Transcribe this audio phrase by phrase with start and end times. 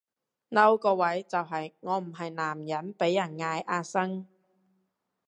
[0.49, 4.27] 嬲個位就係我唔係男人被人嗌阿生